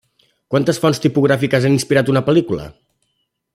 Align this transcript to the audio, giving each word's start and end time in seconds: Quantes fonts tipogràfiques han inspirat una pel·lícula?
Quantes 0.53 0.79
fonts 0.85 1.01
tipogràfiques 1.03 1.69
han 1.69 1.77
inspirat 1.79 2.11
una 2.15 2.25
pel·lícula? 2.31 2.67